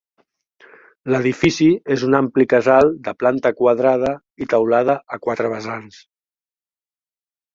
L'edifici 1.15 1.67
és 1.95 2.05
un 2.07 2.17
ampli 2.19 2.45
casal 2.53 2.89
de 3.09 3.13
planta 3.23 3.51
quadrada 3.59 4.13
i 4.45 4.49
teulada 4.55 4.95
a 5.17 5.19
quatre 5.27 5.51
vessants. 5.55 6.01